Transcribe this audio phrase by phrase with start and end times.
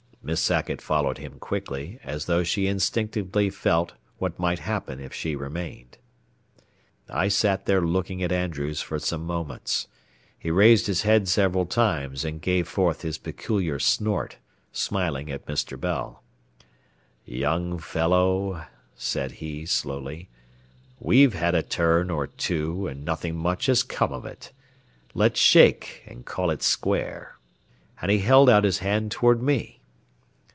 [0.23, 5.35] Miss Sackett followed him quickly, as though she instinctively felt what might happen if she
[5.35, 5.97] remained.
[7.09, 9.87] I sat there looking at Andrews for some moments.
[10.37, 14.37] He raised his head several times and gave forth his peculiar snort,
[14.71, 15.77] smiling at Mr.
[15.77, 16.21] Bell.
[17.25, 18.61] "Young fellow,"
[18.95, 20.29] said he, slowly,
[20.99, 24.51] "we've had a turn or two, an' nothin' much has come of it.
[25.15, 27.37] Let's shake an' call it square."
[27.99, 29.79] And he held out his hand toward me.